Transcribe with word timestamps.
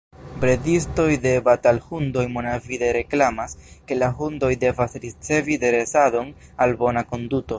Bredistoj 0.43 1.09
de 1.25 1.33
batalhundoj 1.49 2.23
monavide 2.37 2.89
reklamas, 2.97 3.55
ke 3.91 3.99
la 4.05 4.09
hundoj 4.21 4.51
devas 4.65 4.97
ricevi 5.07 5.59
dresadon 5.67 6.35
al 6.67 6.77
bona 6.83 7.07
konduto. 7.15 7.49